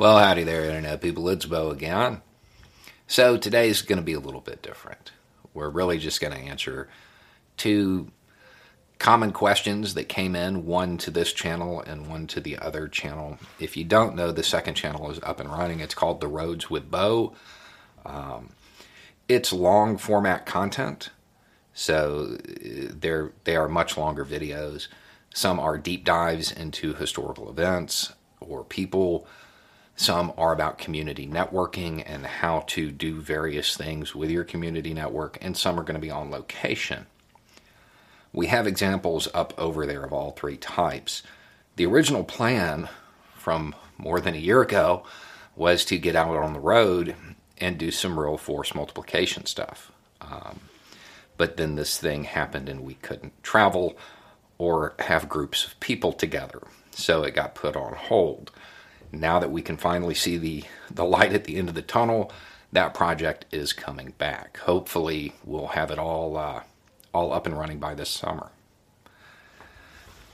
Well, 0.00 0.16
howdy 0.16 0.44
there, 0.44 0.64
Internet 0.64 1.02
people. 1.02 1.28
It's 1.28 1.44
Beau 1.44 1.68
again. 1.68 2.22
So, 3.06 3.36
today's 3.36 3.82
going 3.82 3.98
to 3.98 4.02
be 4.02 4.14
a 4.14 4.18
little 4.18 4.40
bit 4.40 4.62
different. 4.62 5.12
We're 5.52 5.68
really 5.68 5.98
just 5.98 6.22
going 6.22 6.32
to 6.32 6.38
answer 6.38 6.88
two 7.58 8.10
common 8.98 9.30
questions 9.32 9.92
that 9.92 10.08
came 10.08 10.34
in 10.34 10.64
one 10.64 10.96
to 10.96 11.10
this 11.10 11.34
channel 11.34 11.82
and 11.82 12.08
one 12.08 12.26
to 12.28 12.40
the 12.40 12.56
other 12.56 12.88
channel. 12.88 13.38
If 13.58 13.76
you 13.76 13.84
don't 13.84 14.16
know, 14.16 14.32
the 14.32 14.42
second 14.42 14.72
channel 14.72 15.10
is 15.10 15.20
up 15.22 15.38
and 15.38 15.52
running. 15.52 15.80
It's 15.80 15.94
called 15.94 16.22
The 16.22 16.28
Roads 16.28 16.70
with 16.70 16.90
Beau. 16.90 17.34
Um, 18.06 18.54
it's 19.28 19.52
long 19.52 19.98
format 19.98 20.46
content, 20.46 21.10
so 21.74 22.38
uh, 22.40 22.88
they're, 22.98 23.32
they 23.44 23.54
are 23.54 23.68
much 23.68 23.98
longer 23.98 24.24
videos. 24.24 24.88
Some 25.34 25.60
are 25.60 25.76
deep 25.76 26.06
dives 26.06 26.50
into 26.50 26.94
historical 26.94 27.50
events 27.50 28.14
or 28.40 28.64
people 28.64 29.26
some 30.00 30.32
are 30.38 30.54
about 30.54 30.78
community 30.78 31.26
networking 31.26 32.02
and 32.06 32.24
how 32.24 32.60
to 32.68 32.90
do 32.90 33.20
various 33.20 33.76
things 33.76 34.14
with 34.14 34.30
your 34.30 34.44
community 34.44 34.94
network, 34.94 35.36
and 35.42 35.54
some 35.54 35.78
are 35.78 35.82
going 35.82 35.94
to 35.94 36.00
be 36.00 36.10
on 36.10 36.30
location. 36.30 37.04
We 38.32 38.46
have 38.46 38.66
examples 38.66 39.28
up 39.34 39.52
over 39.58 39.84
there 39.84 40.02
of 40.02 40.14
all 40.14 40.30
three 40.30 40.56
types. 40.56 41.22
The 41.76 41.84
original 41.84 42.24
plan 42.24 42.88
from 43.34 43.74
more 43.98 44.22
than 44.22 44.32
a 44.32 44.38
year 44.38 44.62
ago 44.62 45.04
was 45.54 45.84
to 45.84 45.98
get 45.98 46.16
out 46.16 46.34
on 46.34 46.54
the 46.54 46.60
road 46.60 47.14
and 47.58 47.76
do 47.76 47.90
some 47.90 48.18
real 48.18 48.38
force 48.38 48.74
multiplication 48.74 49.44
stuff. 49.44 49.92
Um, 50.22 50.60
but 51.36 51.58
then 51.58 51.74
this 51.74 51.98
thing 51.98 52.24
happened 52.24 52.70
and 52.70 52.84
we 52.84 52.94
couldn't 52.94 53.42
travel 53.42 53.98
or 54.56 54.94
have 55.00 55.28
groups 55.28 55.66
of 55.66 55.78
people 55.78 56.14
together. 56.14 56.62
So 56.90 57.22
it 57.22 57.34
got 57.34 57.54
put 57.54 57.76
on 57.76 57.92
hold 57.92 58.50
now 59.12 59.38
that 59.38 59.50
we 59.50 59.62
can 59.62 59.76
finally 59.76 60.14
see 60.14 60.36
the, 60.36 60.64
the 60.90 61.04
light 61.04 61.32
at 61.32 61.44
the 61.44 61.56
end 61.56 61.68
of 61.68 61.74
the 61.74 61.82
tunnel, 61.82 62.32
that 62.72 62.94
project 62.94 63.46
is 63.50 63.72
coming 63.72 64.14
back. 64.18 64.58
Hopefully, 64.58 65.34
we'll 65.44 65.68
have 65.68 65.90
it 65.90 65.98
all 65.98 66.36
uh, 66.36 66.62
all 67.12 67.32
up 67.32 67.46
and 67.46 67.58
running 67.58 67.78
by 67.78 67.94
this 67.94 68.08
summer. 68.08 68.50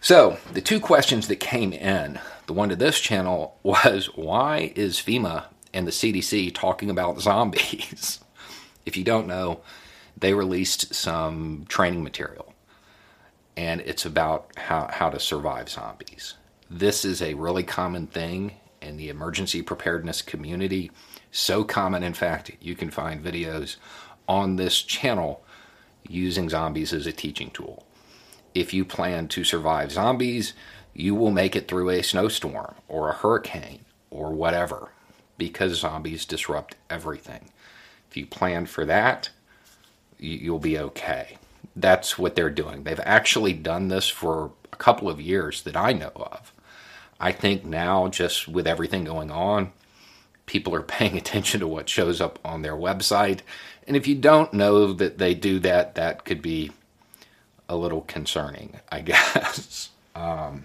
So, 0.00 0.38
the 0.52 0.60
two 0.60 0.78
questions 0.80 1.28
that 1.28 1.36
came 1.36 1.72
in, 1.72 2.20
the 2.46 2.52
one 2.52 2.68
to 2.68 2.76
this 2.76 3.00
channel 3.00 3.58
was 3.62 4.06
why 4.14 4.72
is 4.76 4.98
FEMA 4.98 5.44
and 5.72 5.86
the 5.86 5.92
CDC 5.92 6.54
talking 6.54 6.90
about 6.90 7.20
zombies? 7.20 8.20
if 8.88 8.96
you 8.96 9.04
don't 9.04 9.26
know, 9.26 9.60
they 10.16 10.32
released 10.32 10.94
some 10.94 11.66
training 11.68 12.02
material, 12.02 12.54
and 13.56 13.82
it's 13.82 14.06
about 14.06 14.50
how, 14.56 14.88
how 14.90 15.10
to 15.10 15.20
survive 15.20 15.68
zombies. 15.68 16.34
This 16.70 17.02
is 17.04 17.22
a 17.22 17.32
really 17.34 17.62
common 17.62 18.06
thing 18.06 18.52
in 18.82 18.98
the 18.98 19.08
emergency 19.08 19.62
preparedness 19.62 20.20
community. 20.20 20.90
So 21.30 21.64
common, 21.64 22.02
in 22.02 22.12
fact, 22.12 22.50
you 22.60 22.74
can 22.74 22.90
find 22.90 23.24
videos 23.24 23.76
on 24.28 24.56
this 24.56 24.82
channel 24.82 25.42
using 26.06 26.50
zombies 26.50 26.92
as 26.92 27.06
a 27.06 27.12
teaching 27.12 27.50
tool. 27.50 27.86
If 28.54 28.74
you 28.74 28.84
plan 28.84 29.28
to 29.28 29.44
survive 29.44 29.92
zombies, 29.92 30.52
you 30.92 31.14
will 31.14 31.30
make 31.30 31.56
it 31.56 31.68
through 31.68 31.88
a 31.88 32.02
snowstorm 32.02 32.74
or 32.86 33.08
a 33.08 33.14
hurricane 33.14 33.86
or 34.10 34.32
whatever 34.32 34.90
because 35.38 35.78
zombies 35.78 36.26
disrupt 36.26 36.74
everything. 36.90 37.50
If 38.10 38.16
you 38.16 38.26
plan 38.26 38.66
for 38.66 38.84
that, 38.84 39.30
you'll 40.18 40.58
be 40.58 40.78
okay. 40.78 41.38
That's 41.76 42.18
what 42.18 42.34
they're 42.34 42.50
doing. 42.50 42.82
They've 42.82 43.00
actually 43.04 43.54
done 43.54 43.88
this 43.88 44.08
for 44.08 44.50
a 44.72 44.76
couple 44.76 45.08
of 45.08 45.20
years 45.20 45.62
that 45.62 45.76
I 45.76 45.92
know 45.92 46.12
of. 46.14 46.52
I 47.20 47.32
think 47.32 47.64
now, 47.64 48.08
just 48.08 48.48
with 48.48 48.66
everything 48.66 49.04
going 49.04 49.30
on, 49.30 49.72
people 50.46 50.74
are 50.74 50.82
paying 50.96 51.16
attention 51.16 51.60
to 51.60 51.66
what 51.66 51.88
shows 51.88 52.20
up 52.20 52.38
on 52.44 52.62
their 52.62 52.76
website. 52.76 53.40
And 53.86 53.96
if 53.96 54.06
you 54.06 54.14
don't 54.14 54.52
know 54.52 54.92
that 54.92 55.18
they 55.18 55.34
do 55.34 55.58
that, 55.60 55.94
that 55.94 56.24
could 56.24 56.42
be 56.42 56.70
a 57.68 57.76
little 57.76 58.02
concerning, 58.02 58.80
I 58.92 59.00
guess. 59.00 59.90
Um, 60.14 60.64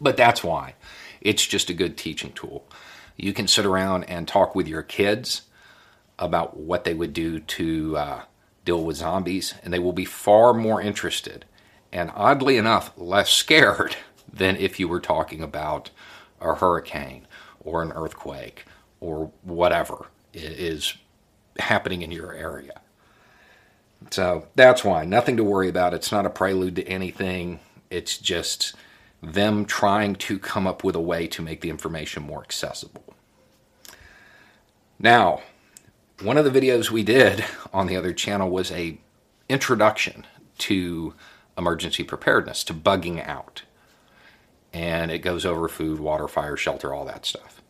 but 0.00 0.16
that's 0.16 0.42
why. 0.42 0.74
It's 1.20 1.46
just 1.46 1.70
a 1.70 1.74
good 1.74 1.96
teaching 1.96 2.32
tool. 2.32 2.64
You 3.16 3.32
can 3.32 3.46
sit 3.46 3.64
around 3.64 4.04
and 4.04 4.26
talk 4.26 4.54
with 4.54 4.66
your 4.66 4.82
kids 4.82 5.42
about 6.18 6.56
what 6.56 6.84
they 6.84 6.94
would 6.94 7.12
do 7.12 7.40
to 7.40 7.96
uh, 7.96 8.22
deal 8.64 8.82
with 8.82 8.96
zombies, 8.96 9.54
and 9.62 9.72
they 9.72 9.78
will 9.78 9.92
be 9.92 10.04
far 10.04 10.52
more 10.52 10.80
interested 10.80 11.44
and, 11.92 12.10
oddly 12.14 12.56
enough, 12.56 12.90
less 12.96 13.30
scared 13.30 13.96
than 14.32 14.56
if 14.56 14.80
you 14.80 14.88
were 14.88 15.00
talking 15.00 15.42
about 15.42 15.90
a 16.40 16.54
hurricane 16.54 17.26
or 17.60 17.82
an 17.82 17.92
earthquake 17.92 18.64
or 19.00 19.30
whatever 19.42 20.06
is 20.32 20.96
happening 21.58 22.02
in 22.02 22.10
your 22.10 22.32
area. 22.32 22.80
So 24.10 24.48
that's 24.54 24.84
why. 24.84 25.04
Nothing 25.04 25.36
to 25.36 25.44
worry 25.44 25.68
about. 25.68 25.94
It's 25.94 26.10
not 26.10 26.26
a 26.26 26.30
prelude 26.30 26.76
to 26.76 26.88
anything. 26.88 27.60
It's 27.90 28.18
just 28.18 28.74
them 29.22 29.64
trying 29.64 30.16
to 30.16 30.38
come 30.38 30.66
up 30.66 30.82
with 30.82 30.96
a 30.96 31.00
way 31.00 31.26
to 31.28 31.42
make 31.42 31.60
the 31.60 31.70
information 31.70 32.22
more 32.24 32.42
accessible. 32.42 33.14
Now, 34.98 35.42
one 36.20 36.38
of 36.38 36.44
the 36.44 36.60
videos 36.60 36.90
we 36.90 37.02
did 37.02 37.44
on 37.72 37.86
the 37.86 37.96
other 37.96 38.12
channel 38.12 38.50
was 38.50 38.70
a 38.72 38.98
introduction 39.48 40.26
to 40.58 41.14
emergency 41.58 42.02
preparedness, 42.02 42.64
to 42.64 42.74
bugging 42.74 43.26
out 43.26 43.62
and 44.72 45.10
it 45.10 45.18
goes 45.18 45.44
over 45.44 45.68
food, 45.68 46.00
water, 46.00 46.26
fire, 46.26 46.56
shelter, 46.56 46.94
all 46.94 47.04
that 47.04 47.26
stuff. 47.26 47.60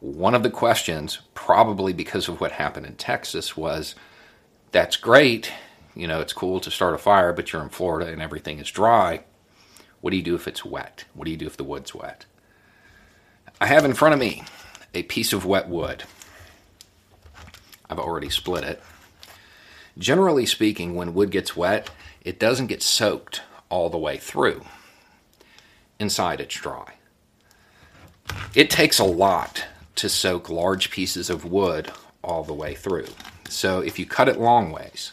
One 0.00 0.34
of 0.34 0.42
the 0.42 0.50
questions, 0.50 1.20
probably 1.34 1.92
because 1.92 2.28
of 2.28 2.40
what 2.40 2.52
happened 2.52 2.86
in 2.86 2.96
Texas, 2.96 3.56
was 3.56 3.94
that's 4.70 4.96
great. 4.96 5.52
You 5.96 6.06
know, 6.06 6.20
it's 6.20 6.32
cool 6.32 6.60
to 6.60 6.70
start 6.70 6.94
a 6.94 6.98
fire, 6.98 7.32
but 7.32 7.52
you're 7.52 7.62
in 7.62 7.70
Florida 7.70 8.10
and 8.10 8.20
everything 8.20 8.58
is 8.58 8.70
dry. 8.70 9.24
What 10.00 10.10
do 10.10 10.16
you 10.16 10.22
do 10.22 10.34
if 10.34 10.46
it's 10.46 10.64
wet? 10.64 11.04
What 11.14 11.24
do 11.24 11.30
you 11.30 11.36
do 11.36 11.46
if 11.46 11.56
the 11.56 11.64
wood's 11.64 11.94
wet? 11.94 12.26
I 13.60 13.66
have 13.66 13.84
in 13.84 13.94
front 13.94 14.14
of 14.14 14.20
me 14.20 14.42
a 14.92 15.04
piece 15.04 15.32
of 15.32 15.46
wet 15.46 15.68
wood. 15.68 16.04
I've 17.88 17.98
already 17.98 18.28
split 18.28 18.64
it. 18.64 18.82
Generally 19.96 20.46
speaking, 20.46 20.94
when 20.94 21.14
wood 21.14 21.30
gets 21.30 21.56
wet, 21.56 21.88
it 22.22 22.38
doesn't 22.38 22.66
get 22.66 22.82
soaked 22.82 23.42
all 23.70 23.88
the 23.88 23.98
way 23.98 24.18
through 24.18 24.64
inside 26.04 26.38
it's 26.38 26.54
dry. 26.54 26.92
It 28.54 28.68
takes 28.68 28.98
a 28.98 29.04
lot 29.04 29.64
to 29.94 30.10
soak 30.10 30.50
large 30.50 30.90
pieces 30.90 31.30
of 31.30 31.46
wood 31.46 31.90
all 32.22 32.44
the 32.44 32.52
way 32.52 32.74
through. 32.74 33.06
So 33.48 33.80
if 33.80 33.98
you 33.98 34.04
cut 34.04 34.28
it 34.28 34.38
long 34.38 34.70
ways, 34.70 35.12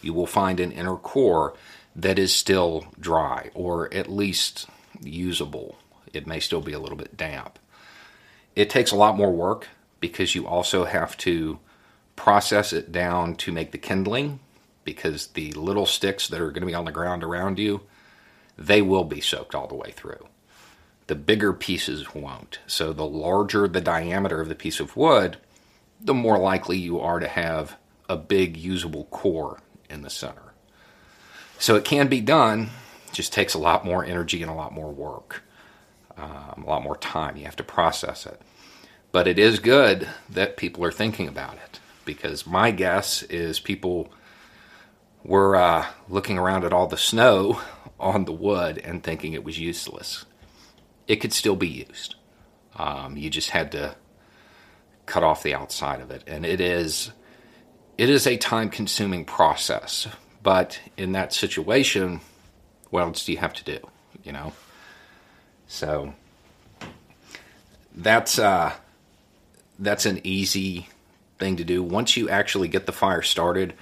you 0.00 0.14
will 0.14 0.26
find 0.26 0.60
an 0.60 0.72
inner 0.72 0.96
core 0.96 1.54
that 1.94 2.18
is 2.18 2.32
still 2.32 2.86
dry 2.98 3.50
or 3.52 3.92
at 3.92 4.10
least 4.10 4.66
usable. 5.02 5.76
It 6.14 6.26
may 6.26 6.40
still 6.40 6.62
be 6.62 6.72
a 6.72 6.78
little 6.78 6.96
bit 6.96 7.18
damp. 7.18 7.58
It 8.56 8.70
takes 8.70 8.92
a 8.92 8.96
lot 8.96 9.18
more 9.18 9.30
work 9.32 9.68
because 10.00 10.34
you 10.34 10.46
also 10.46 10.86
have 10.86 11.18
to 11.18 11.58
process 12.16 12.72
it 12.72 12.92
down 12.92 13.36
to 13.36 13.52
make 13.52 13.72
the 13.72 13.78
kindling 13.78 14.40
because 14.84 15.28
the 15.28 15.52
little 15.52 15.86
sticks 15.86 16.28
that 16.28 16.40
are 16.40 16.50
going 16.50 16.62
to 16.62 16.66
be 16.66 16.74
on 16.74 16.86
the 16.86 16.92
ground 16.92 17.22
around 17.22 17.58
you 17.58 17.82
they 18.56 18.82
will 18.82 19.04
be 19.04 19.20
soaked 19.20 19.54
all 19.54 19.66
the 19.66 19.74
way 19.74 19.92
through. 19.92 20.26
The 21.06 21.14
bigger 21.14 21.52
pieces 21.52 22.14
won't. 22.14 22.60
So 22.66 22.92
the 22.92 23.06
larger 23.06 23.68
the 23.68 23.80
diameter 23.80 24.40
of 24.40 24.48
the 24.48 24.54
piece 24.54 24.80
of 24.80 24.96
wood, 24.96 25.36
the 26.00 26.14
more 26.14 26.38
likely 26.38 26.78
you 26.78 27.00
are 27.00 27.20
to 27.20 27.28
have 27.28 27.76
a 28.08 28.16
big 28.16 28.56
usable 28.56 29.04
core 29.04 29.60
in 29.90 30.02
the 30.02 30.10
center. 30.10 30.52
So 31.58 31.76
it 31.76 31.84
can 31.84 32.08
be 32.08 32.20
done, 32.20 32.70
just 33.12 33.32
takes 33.32 33.54
a 33.54 33.58
lot 33.58 33.84
more 33.84 34.04
energy 34.04 34.42
and 34.42 34.50
a 34.50 34.54
lot 34.54 34.72
more 34.72 34.90
work, 34.90 35.42
um, 36.16 36.64
a 36.64 36.68
lot 36.68 36.82
more 36.82 36.96
time. 36.96 37.36
You 37.36 37.44
have 37.44 37.56
to 37.56 37.64
process 37.64 38.26
it. 38.26 38.40
But 39.12 39.28
it 39.28 39.38
is 39.38 39.60
good 39.60 40.08
that 40.28 40.56
people 40.56 40.84
are 40.84 40.92
thinking 40.92 41.28
about 41.28 41.54
it 41.54 41.80
because 42.04 42.46
my 42.46 42.70
guess 42.70 43.22
is 43.24 43.60
people 43.60 44.10
were 45.22 45.56
uh, 45.56 45.86
looking 46.08 46.38
around 46.38 46.64
at 46.64 46.72
all 46.72 46.86
the 46.86 46.96
snow 46.96 47.60
on 47.98 48.24
the 48.24 48.32
wood 48.32 48.78
and 48.78 49.02
thinking 49.02 49.32
it 49.32 49.44
was 49.44 49.58
useless. 49.58 50.24
It 51.06 51.16
could 51.16 51.32
still 51.32 51.56
be 51.56 51.68
used. 51.68 52.16
Um, 52.76 53.16
you 53.16 53.30
just 53.30 53.50
had 53.50 53.72
to 53.72 53.96
cut 55.06 55.22
off 55.22 55.42
the 55.42 55.54
outside 55.54 56.00
of 56.00 56.10
it, 56.10 56.24
and 56.26 56.44
it 56.44 56.60
is 56.60 57.12
it 57.96 58.10
is 58.10 58.26
a 58.26 58.36
time 58.36 58.70
consuming 58.70 59.24
process. 59.24 60.08
But 60.42 60.80
in 60.96 61.12
that 61.12 61.32
situation, 61.32 62.20
what 62.90 63.02
else 63.02 63.24
do 63.24 63.32
you 63.32 63.38
have 63.38 63.54
to 63.54 63.64
do? 63.64 63.78
You 64.24 64.32
know, 64.32 64.52
so 65.66 66.14
that's 67.94 68.38
uh, 68.38 68.72
that's 69.78 70.06
an 70.06 70.20
easy 70.24 70.88
thing 71.38 71.56
to 71.56 71.64
do. 71.64 71.82
Once 71.82 72.16
you 72.16 72.28
actually 72.28 72.68
get 72.68 72.86
the 72.86 72.92
fire 72.92 73.22
started, 73.22 73.74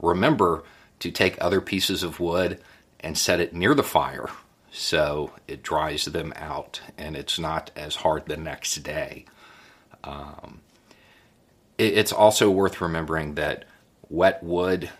remember 0.00 0.64
to 1.00 1.10
take 1.10 1.36
other 1.40 1.60
pieces 1.60 2.02
of 2.02 2.20
wood 2.20 2.60
and 3.04 3.18
set 3.18 3.38
it 3.38 3.54
near 3.54 3.74
the 3.74 3.82
fire 3.82 4.30
so 4.72 5.30
it 5.46 5.62
dries 5.62 6.06
them 6.06 6.32
out 6.34 6.80
and 6.98 7.16
it's 7.16 7.38
not 7.38 7.70
as 7.76 7.96
hard 7.96 8.26
the 8.26 8.36
next 8.36 8.76
day. 8.76 9.26
Um, 10.02 10.62
it, 11.78 11.96
it's 11.96 12.12
also 12.12 12.50
worth 12.50 12.80
remembering 12.80 13.34
that 13.34 13.66
wet 14.08 14.42
wood 14.42 14.90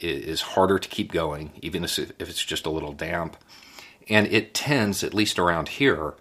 is 0.00 0.40
harder 0.40 0.78
to 0.78 0.88
keep 0.88 1.12
going, 1.12 1.52
even 1.60 1.84
if 1.84 1.98
it's 1.98 2.44
just 2.44 2.66
a 2.66 2.70
little 2.70 2.92
damp. 2.92 3.36
And 4.08 4.26
it 4.28 4.54
tends, 4.54 5.04
at 5.04 5.14
least 5.14 5.38
around 5.38 5.68
here, 5.68 6.14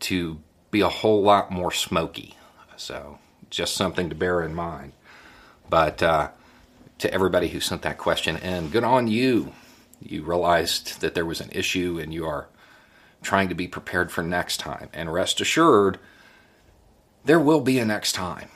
to 0.00 0.40
be 0.70 0.80
a 0.80 0.88
whole 0.88 1.22
lot 1.22 1.50
more 1.50 1.72
smoky. 1.72 2.36
So, 2.76 3.18
just 3.50 3.74
something 3.74 4.08
to 4.10 4.14
bear 4.14 4.42
in 4.42 4.54
mind. 4.54 4.92
But 5.68 6.02
uh, 6.02 6.30
to 6.98 7.12
everybody 7.12 7.48
who 7.48 7.58
sent 7.58 7.82
that 7.82 7.98
question 7.98 8.36
in, 8.36 8.68
good 8.68 8.84
on 8.84 9.08
you. 9.08 9.52
You 10.00 10.22
realized 10.22 11.00
that 11.00 11.14
there 11.14 11.26
was 11.26 11.40
an 11.40 11.50
issue 11.52 11.98
and 12.02 12.12
you 12.12 12.26
are 12.26 12.48
trying 13.22 13.48
to 13.48 13.54
be 13.54 13.68
prepared 13.68 14.10
for 14.10 14.22
next 14.22 14.58
time. 14.58 14.88
And 14.92 15.12
rest 15.12 15.40
assured, 15.40 15.98
there 17.24 17.40
will 17.40 17.60
be 17.60 17.78
a 17.78 17.84
next 17.84 18.12
time. 18.12 18.48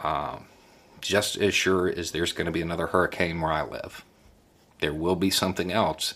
Um, 0.00 0.46
just 1.00 1.36
as 1.36 1.54
sure 1.54 1.88
as 1.88 2.10
there's 2.10 2.32
going 2.32 2.46
to 2.46 2.52
be 2.52 2.62
another 2.62 2.88
hurricane 2.88 3.40
where 3.40 3.52
I 3.52 3.62
live, 3.62 4.04
there 4.80 4.94
will 4.94 5.16
be 5.16 5.30
something 5.30 5.72
else 5.72 6.14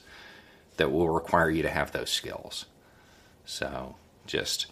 that 0.76 0.93
will 0.93 1.11
require 1.11 1.50
you 1.50 1.62
to 1.62 1.70
have 1.70 1.93
those 1.93 2.11
skills. 2.11 2.66
So 3.44 3.96
just 4.26 4.66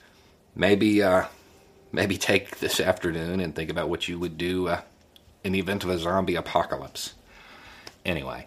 maybe 0.55 1.03
uh, 1.03 1.27
maybe 1.93 2.17
take 2.17 2.59
this 2.59 2.81
afternoon 2.81 3.41
and 3.41 3.55
think 3.55 3.71
about 3.71 3.89
what 3.89 4.09
you 4.09 4.19
would 4.19 4.39
do 4.39 4.69
uh, 4.69 4.81
in 5.45 5.53
the 5.53 5.59
event 5.59 5.85
of 5.85 5.91
a 5.91 5.99
zombie 5.99 6.37
apocalypse. 6.37 7.15
Anyway, 8.05 8.47